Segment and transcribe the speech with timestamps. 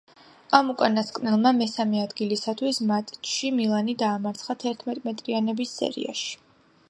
[0.59, 6.35] ამ უკანასკნელმა მესამე ადგილისათვის მატჩში „მილანი“ დაამარცხა თერთმეტრიანების სერიაში.